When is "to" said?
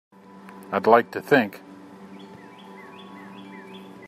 1.11-1.21